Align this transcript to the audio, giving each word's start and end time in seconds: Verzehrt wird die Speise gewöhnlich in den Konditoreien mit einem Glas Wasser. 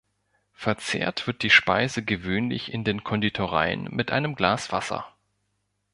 Verzehrt 0.53 1.27
wird 1.27 1.43
die 1.43 1.51
Speise 1.51 2.03
gewöhnlich 2.03 2.73
in 2.73 2.83
den 2.83 3.03
Konditoreien 3.03 3.83
mit 3.91 4.09
einem 4.11 4.33
Glas 4.33 4.71
Wasser. 4.71 5.05